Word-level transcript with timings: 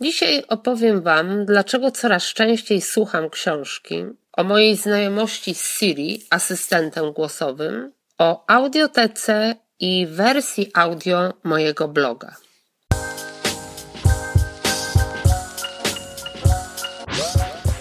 Dzisiaj 0.00 0.44
opowiem 0.48 1.02
Wam, 1.02 1.44
dlaczego 1.44 1.90
coraz 1.90 2.22
częściej 2.22 2.80
słucham 2.80 3.30
książki, 3.30 4.04
o 4.32 4.44
mojej 4.44 4.76
znajomości 4.76 5.54
z 5.54 5.78
Siri, 5.78 6.26
asystentem 6.30 7.12
głosowym, 7.12 7.92
o 8.18 8.44
audiotece 8.50 9.56
i 9.80 10.06
wersji 10.06 10.70
audio 10.74 11.32
mojego 11.44 11.88
bloga. 11.88 12.36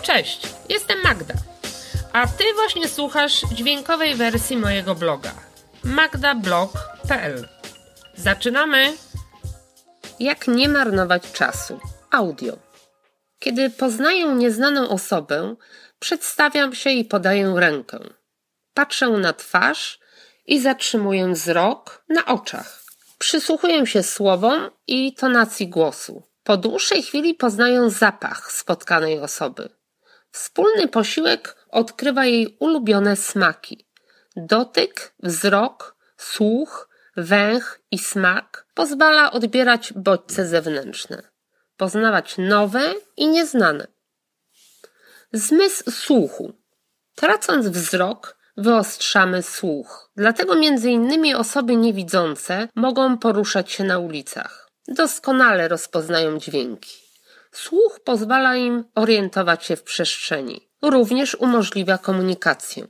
Cześć, 0.02 0.48
jestem 0.70 1.02
Magda, 1.04 1.34
a 2.14 2.28
Ty 2.28 2.44
właśnie 2.56 2.88
słuchasz 2.88 3.42
dźwiękowej 3.42 4.16
wersji 4.16 4.58
mojego 4.58 4.96
bloga 4.96 5.32
magdablog.pl. 5.84 7.48
Zaczynamy! 8.16 8.94
Jak 10.20 10.48
nie 10.48 10.70
marnować 10.70 11.32
czasu? 11.32 11.80
Audio. 12.16 12.58
Kiedy 13.40 13.70
poznaję 13.70 14.26
nieznaną 14.26 14.90
osobę, 14.90 15.56
przedstawiam 16.00 16.76
się 16.76 16.90
i 16.90 17.06
podaję 17.06 17.54
rękę. 17.58 18.00
Patrzę 18.74 19.10
na 19.10 19.34
twarz 19.34 20.00
i 20.46 20.62
zatrzymuję 20.62 21.28
wzrok 21.34 22.04
na 22.10 22.26
oczach. 22.26 22.84
Przysłuchuję 23.18 23.88
się 23.88 24.04
słowom 24.04 24.70
i 24.88 25.14
tonacji 25.14 25.68
głosu. 25.68 26.24
Po 26.44 26.58
dłuższej 26.58 27.04
chwili 27.04 27.34
poznaję 27.34 27.90
zapach 27.90 28.52
spotkanej 28.52 29.20
osoby. 29.20 29.70
Wspólny 30.32 30.88
posiłek 30.88 31.66
odkrywa 31.70 32.26
jej 32.26 32.58
ulubione 32.60 33.16
smaki. 33.16 33.88
Dotyk, 34.36 35.14
wzrok, 35.24 35.96
słuch, 36.18 36.90
węch 37.18 37.82
i 37.92 38.00
smak 38.00 38.68
pozwala 38.74 39.32
odbierać 39.32 39.94
bodźce 39.94 40.48
zewnętrzne, 40.48 41.35
poznawać 41.78 42.36
nowe 42.38 42.94
i 43.18 43.28
nieznane. 43.28 43.88
Zmysł 45.34 45.92
słuchu. 45.92 46.54
Tracąc 47.16 47.68
wzrok, 47.68 48.38
wyostrzamy 48.58 49.44
słuch. 49.44 50.12
Dlatego 50.16 50.56
innymi 50.90 51.36
osoby 51.36 51.76
niewidzące 51.76 52.68
mogą 52.76 53.18
poruszać 53.18 53.72
się 53.72 53.84
na 53.84 54.00
ulicach. 54.00 54.72
Doskonale 54.88 55.68
rozpoznają 55.68 56.40
dźwięki. 56.40 56.96
Słuch 57.52 58.00
pozwala 58.04 58.56
im 58.56 58.84
orientować 58.96 59.66
się 59.66 59.76
w 59.76 59.84
przestrzeni. 59.84 60.70
Również 60.82 61.36
umożliwia 61.36 61.98
komunikację. 61.98 62.88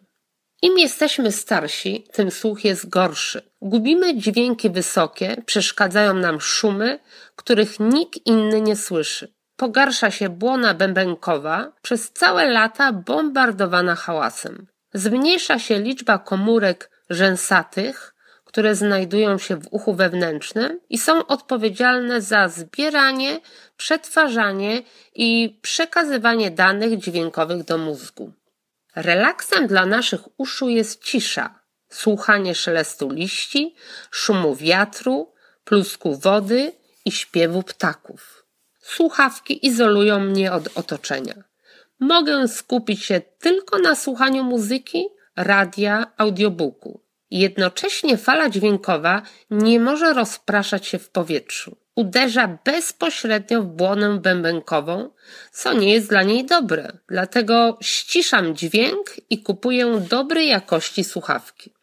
Im 0.61 0.77
jesteśmy 0.77 1.31
starsi, 1.31 2.07
tym 2.13 2.31
słuch 2.31 2.65
jest 2.65 2.89
gorszy. 2.89 3.41
Gubimy 3.61 4.17
dźwięki 4.17 4.69
wysokie, 4.69 5.43
przeszkadzają 5.45 6.13
nam 6.13 6.41
szumy, 6.41 6.99
których 7.35 7.79
nikt 7.79 8.25
inny 8.25 8.61
nie 8.61 8.75
słyszy. 8.75 9.33
Pogarsza 9.55 10.11
się 10.11 10.29
błona 10.29 10.73
bębenkowa, 10.73 11.71
przez 11.81 12.11
całe 12.11 12.47
lata 12.47 12.93
bombardowana 12.93 13.95
hałasem. 13.95 14.67
Zmniejsza 14.93 15.59
się 15.59 15.79
liczba 15.79 16.17
komórek 16.17 16.91
rzęsatych, 17.09 18.15
które 18.45 18.75
znajdują 18.75 19.37
się 19.37 19.55
w 19.55 19.67
uchu 19.71 19.93
wewnętrznym 19.93 20.79
i 20.89 20.97
są 20.97 21.25
odpowiedzialne 21.27 22.21
za 22.21 22.47
zbieranie, 22.47 23.39
przetwarzanie 23.77 24.81
i 25.15 25.59
przekazywanie 25.61 26.51
danych 26.51 26.99
dźwiękowych 26.99 27.63
do 27.63 27.77
mózgu. 27.77 28.31
Relaksem 28.95 29.67
dla 29.67 29.85
naszych 29.85 30.39
uszu 30.39 30.69
jest 30.69 31.03
cisza, 31.03 31.59
słuchanie 31.89 32.55
szelestu 32.55 33.09
liści, 33.09 33.75
szumu 34.11 34.55
wiatru, 34.55 35.33
plusku 35.63 36.15
wody 36.15 36.71
i 37.05 37.11
śpiewu 37.11 37.63
ptaków. 37.63 38.45
Słuchawki 38.79 39.65
izolują 39.67 40.19
mnie 40.19 40.51
od 40.51 40.77
otoczenia. 40.77 41.43
Mogę 41.99 42.47
skupić 42.47 43.03
się 43.03 43.21
tylko 43.39 43.79
na 43.79 43.95
słuchaniu 43.95 44.43
muzyki, 44.43 45.07
radia, 45.35 46.11
audiobooku. 46.17 47.01
Jednocześnie 47.31 48.17
fala 48.17 48.49
dźwiękowa 48.49 49.21
nie 49.49 49.79
może 49.79 50.13
rozpraszać 50.13 50.87
się 50.87 50.99
w 50.99 51.09
powietrzu. 51.09 51.77
Uderza 51.95 52.59
bezpośrednio 52.65 53.61
w 53.61 53.65
błonę 53.65 54.19
bębenkową, 54.19 55.09
co 55.51 55.73
nie 55.73 55.93
jest 55.93 56.09
dla 56.09 56.23
niej 56.23 56.45
dobre. 56.45 56.97
Dlatego 57.07 57.77
ściszam 57.81 58.55
dźwięk 58.55 59.15
i 59.29 59.43
kupuję 59.43 60.01
dobrej 60.09 60.47
jakości 60.47 61.03
słuchawki. 61.03 61.73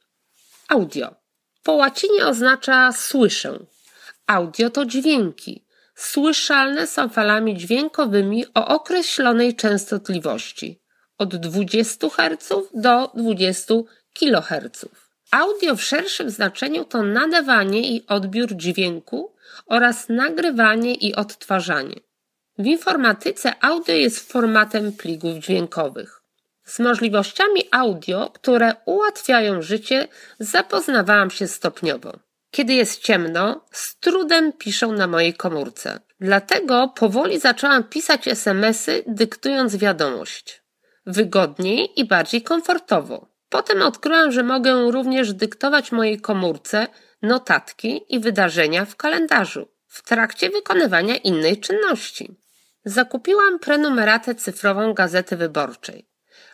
Audio. 0.69 1.15
Po 1.63 1.73
łacinie 1.73 2.27
oznacza 2.27 2.93
słyszę. 2.93 3.59
Audio 4.27 4.71
to 4.71 4.87
dźwięki. 4.87 5.65
Słyszalne 5.95 6.87
są 6.87 7.09
falami 7.09 7.57
dźwiękowymi 7.57 8.47
o 8.55 8.67
określonej 8.67 9.57
częstotliwości 9.57 10.83
od 11.19 11.37
20 11.37 12.09
Hz 12.09 12.49
do 12.75 13.13
20 13.15 13.75
kHz. 14.15 14.85
Audio 15.33 15.77
w 15.77 15.83
szerszym 15.83 16.31
znaczeniu 16.31 16.85
to 16.85 17.03
nadawanie 17.03 17.97
i 17.97 18.07
odbiór 18.07 18.57
dźwięku 18.57 19.35
oraz 19.67 20.09
nagrywanie 20.09 20.95
i 20.95 21.15
odtwarzanie. 21.15 22.01
W 22.59 22.67
informatyce 22.67 23.55
audio 23.61 23.95
jest 23.95 24.33
formatem 24.33 24.93
pligów 24.93 25.39
dźwiękowych. 25.39 26.23
Z 26.65 26.79
możliwościami 26.79 27.63
audio, 27.71 28.31
które 28.35 28.75
ułatwiają 28.85 29.63
życie, 29.63 30.09
zapoznawałam 30.39 31.31
się 31.31 31.49
stopniowo. 31.49 32.13
Kiedy 32.51 32.73
jest 32.73 33.03
ciemno, 33.03 33.65
z 33.71 33.97
trudem 33.97 34.53
piszę 34.53 34.87
na 34.87 35.07
mojej 35.07 35.35
komórce. 35.35 36.01
Dlatego 36.21 36.89
powoli 36.89 37.41
zaczęłam 37.41 37.85
pisać 37.85 38.29
SMSy, 38.29 39.05
dyktując 39.07 39.77
wiadomość. 39.77 40.63
Wygodniej 41.07 42.01
i 42.01 42.05
bardziej 42.05 42.43
komfortowo. 42.43 43.32
Potem 43.53 43.83
odkryłam, 43.83 44.33
że 44.33 44.43
mogę 44.43 44.91
również 44.91 45.33
dyktować 45.33 45.93
mojej 45.93 46.21
komórce 46.21 46.87
notatki 47.23 48.05
i 48.09 48.21
wydarzenia 48.21 48.85
w 48.85 48.97
kalendarzu 48.97 49.69
w 49.87 50.03
trakcie 50.03 50.51
wykonywania 50.51 51.17
innej 51.17 51.61
czynności. 51.61 52.37
Zakupiłam 52.85 53.59
prenumeratę 53.59 54.35
cyfrową 54.35 54.95
Gazety 54.95 55.37
Wyborczej. 55.37 56.09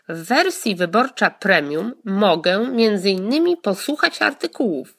W 0.09 0.25
wersji 0.25 0.77
Wyborcza 0.77 1.31
Premium 1.31 1.95
mogę 2.05 2.55
m.in. 2.55 3.57
posłuchać 3.57 4.23
artykułów. 4.23 4.97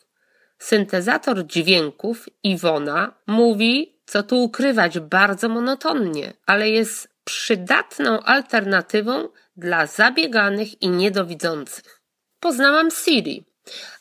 Syntezator 0.57 1.45
dźwięków 1.45 2.25
Iwona 2.43 3.13
mówi, 3.27 3.99
co 4.05 4.23
tu 4.23 4.43
ukrywać, 4.43 4.99
bardzo 4.99 5.49
monotonnie, 5.49 6.33
ale 6.45 6.69
jest 6.69 7.09
przydatną 7.29 8.19
alternatywą 8.19 9.29
dla 9.57 9.85
zabieganych 9.85 10.81
i 10.81 10.90
niedowidzących. 10.90 12.01
Poznałam 12.40 12.91
Siri, 12.91 13.45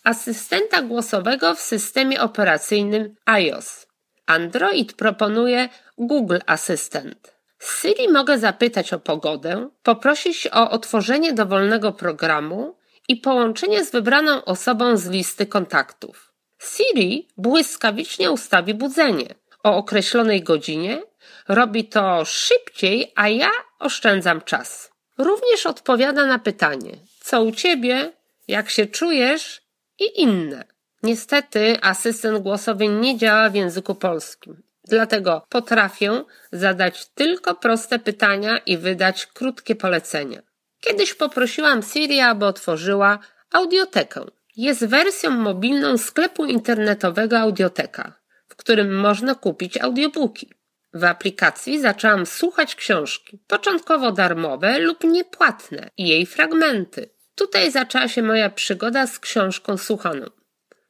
asystenta 0.04 0.82
głosowego 0.82 1.54
w 1.54 1.60
systemie 1.60 2.20
operacyjnym 2.20 3.14
iOS. 3.26 3.86
Android 4.26 4.92
proponuje 4.92 5.68
Google 5.98 6.38
Assistant. 6.46 7.32
Siri 7.62 8.08
mogę 8.08 8.38
zapytać 8.38 8.92
o 8.92 8.98
pogodę, 8.98 9.68
poprosić 9.82 10.46
o 10.46 10.70
otworzenie 10.70 11.32
dowolnego 11.32 11.92
programu 11.92 12.76
i 13.08 13.16
połączenie 13.16 13.84
z 13.84 13.90
wybraną 13.90 14.44
osobą 14.44 14.96
z 14.96 15.06
listy 15.06 15.46
kontaktów. 15.46 16.32
Siri 16.58 17.28
błyskawicznie 17.36 18.30
ustawi 18.30 18.74
budzenie 18.74 19.34
o 19.62 19.76
określonej 19.76 20.42
godzinie, 20.42 21.02
robi 21.48 21.84
to 21.84 22.24
szybciej, 22.24 23.12
a 23.14 23.28
ja 23.28 23.50
oszczędzam 23.78 24.40
czas. 24.40 24.90
Również 25.18 25.66
odpowiada 25.66 26.26
na 26.26 26.38
pytanie, 26.38 26.92
co 27.20 27.42
u 27.42 27.52
ciebie, 27.52 28.12
jak 28.48 28.70
się 28.70 28.86
czujesz 28.86 29.62
i 29.98 30.22
inne. 30.22 30.64
Niestety 31.02 31.78
asystent 31.82 32.38
głosowy 32.38 32.88
nie 32.88 33.18
działa 33.18 33.50
w 33.50 33.54
języku 33.54 33.94
polskim. 33.94 34.62
Dlatego 34.84 35.46
potrafię 35.48 36.24
zadać 36.52 37.06
tylko 37.06 37.54
proste 37.54 37.98
pytania 37.98 38.58
i 38.58 38.76
wydać 38.76 39.26
krótkie 39.26 39.74
polecenia. 39.74 40.42
Kiedyś 40.80 41.14
poprosiłam 41.14 41.82
Siri, 41.82 42.20
aby 42.20 42.46
otworzyła 42.46 43.18
audiotekę. 43.52 44.24
Jest 44.56 44.86
wersją 44.86 45.30
mobilną 45.30 45.98
sklepu 45.98 46.44
internetowego 46.44 47.38
Audioteka, 47.38 48.12
którym 48.58 49.00
można 49.00 49.34
kupić 49.34 49.76
audiobooki. 49.76 50.52
W 50.94 51.04
aplikacji 51.04 51.80
zaczęłam 51.80 52.26
słuchać 52.26 52.74
książki, 52.74 53.38
początkowo 53.46 54.12
darmowe 54.12 54.78
lub 54.78 55.04
niepłatne, 55.04 55.90
i 55.96 56.08
jej 56.08 56.26
fragmenty. 56.26 57.10
Tutaj 57.34 57.70
zaczęła 57.70 58.08
się 58.08 58.22
moja 58.22 58.50
przygoda 58.50 59.06
z 59.06 59.18
książką 59.18 59.76
słuchaną. 59.78 60.26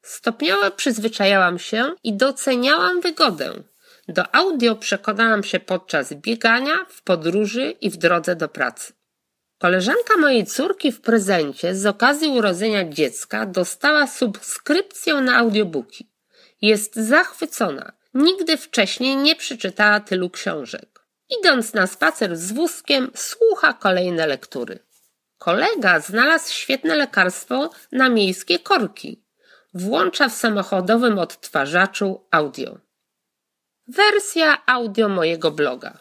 Stopniowo 0.03 0.71
przyzwyczajałam 0.71 1.59
się 1.59 1.95
i 2.05 2.17
doceniałam 2.17 3.01
wygodę. 3.01 3.53
Do 4.09 4.35
audio 4.35 4.77
przekonałam 4.77 5.45
się 5.45 5.61
podczas 5.61 6.15
biegania, 6.15 6.87
w 6.89 7.03
podróży 7.03 7.75
i 7.81 7.91
w 7.91 7.97
drodze 7.97 8.37
do 8.37 8.49
pracy. 8.49 8.93
Koleżanka 9.59 10.17
mojej 10.19 10.47
córki 10.47 10.93
w 10.93 11.01
prezencie 11.01 11.75
z 11.75 11.87
okazji 11.87 12.29
urodzenia 12.29 12.89
dziecka 12.89 13.47
dostała 13.47 14.07
subskrypcję 14.07 15.15
na 15.15 15.37
audiobooki. 15.37 16.11
Jest 16.63 16.97
zachwycona. 16.97 17.93
Nigdy 18.15 18.57
wcześniej 18.57 19.17
nie 19.17 19.37
przeczytała 19.37 20.01
tylu 20.01 20.31
książek. 20.31 21.07
Idąc 21.41 21.75
na 21.75 21.87
spacer 21.87 22.37
z 22.37 22.53
wózkiem, 22.53 23.11
słucha 23.15 23.73
kolejne 23.73 24.27
lektury. 24.27 24.79
Kolega 25.39 26.01
znalazł 26.01 26.53
świetne 26.53 26.97
lekarstwo 26.97 27.71
na 27.93 28.09
miejskie 28.09 28.59
korki. 28.59 29.25
Włącza 29.75 30.29
w 30.29 30.35
samochodowym 30.35 31.19
odtwarzaczu 31.19 32.27
audio. 32.31 32.79
Wersja 33.87 34.63
audio 34.67 35.09
mojego 35.09 35.51
bloga. 35.51 35.99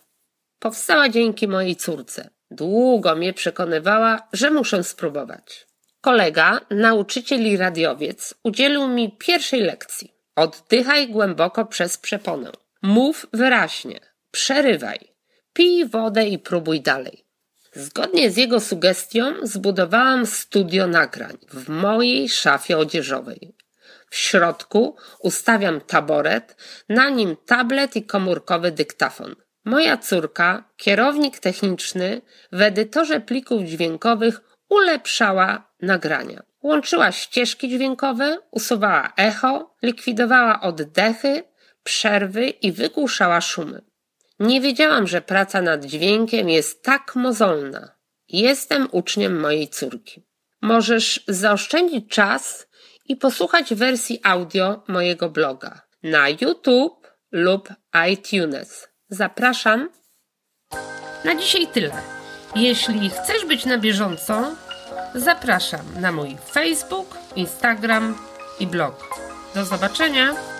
Powstała 0.60 1.10
dzięki 1.10 1.48
mojej 1.48 1.76
córce. 1.76 2.30
Długo 2.52 3.16
mnie 3.16 3.34
przekonywała, 3.34 4.28
że 4.34 4.52
muszę 4.52 4.84
spróbować. 4.84 5.68
Kolega, 6.02 6.62
nauczyciel 6.70 7.42
i 7.42 7.58
radiowiec, 7.58 8.34
udzielił 8.44 8.88
mi 8.88 9.18
pierwszej 9.18 9.62
lekcji. 9.62 10.17
Oddychaj 10.38 11.10
głęboko 11.10 11.66
przez 11.66 11.98
przeponę. 11.98 12.52
Mów 12.82 13.28
wyraźnie. 13.34 14.00
Przerywaj. 14.32 15.00
Pij 15.54 15.86
wodę 15.86 16.28
i 16.28 16.40
próbuj 16.40 16.82
dalej. 16.82 17.26
Zgodnie 17.74 18.32
z 18.32 18.38
jego 18.38 18.60
sugestią 18.60 19.34
zbudowałam 19.44 20.26
studio 20.26 20.88
nagrań 20.88 21.38
w 21.50 21.70
mojej 21.70 22.30
szafie 22.30 22.78
odzieżowej. 22.78 23.56
W 24.10 24.16
środku 24.16 24.96
ustawiam 25.20 25.82
taboret, 25.82 26.56
na 26.90 27.10
nim 27.10 27.38
tablet 27.46 27.96
i 27.96 28.06
komórkowy 28.06 28.72
dyktafon. 28.72 29.36
Moja 29.66 29.98
córka, 29.98 30.64
kierownik 30.78 31.40
techniczny, 31.40 32.22
w 32.52 32.62
edytorze 32.62 33.22
plików 33.22 33.64
dźwiękowych 33.64 34.42
ulepszała 34.70 35.72
nagrania. 35.82 36.44
Łączyła 36.64 37.12
ścieżki 37.12 37.70
dźwiękowe, 37.70 38.38
usuwała 38.52 39.14
echo, 39.18 39.76
likwidowała 39.82 40.62
oddechy, 40.62 41.44
przerwy 41.84 42.50
i 42.50 42.72
wygłuszała 42.72 43.42
szumy. 43.42 43.82
Nie 44.40 44.62
wiedziałam, 44.62 45.08
że 45.08 45.22
praca 45.22 45.62
nad 45.62 45.86
dźwiękiem 45.86 46.50
jest 46.50 46.84
tak 46.84 47.16
mozolna. 47.16 47.92
Jestem 48.28 48.88
uczniem 48.92 49.40
mojej 49.40 49.68
córki. 49.68 50.24
Możesz 50.62 51.24
zaoszczędzić 51.28 52.10
czas 52.10 52.68
i 53.06 53.16
posłuchać 53.16 53.74
wersji 53.74 54.20
audio 54.24 54.84
mojego 54.88 55.30
bloga 55.30 55.82
na 56.04 56.30
YouTube 56.30 57.08
lub 57.32 57.70
iTunes. 58.12 58.88
Zapraszam. 59.10 59.90
Na 61.26 61.36
dzisiaj 61.36 61.68
tyle. 61.68 61.92
Jeśli 62.56 63.10
chcesz 63.10 63.46
być 63.46 63.66
na 63.66 63.78
bieżąco, 63.78 64.56
zapraszam 65.16 65.86
na 66.00 66.12
mój 66.12 66.38
Facebook, 66.52 67.18
Instagram 67.36 68.16
i 68.60 68.68
blog. 68.68 69.18
Do 69.56 69.66
zobaczenia! 69.66 70.57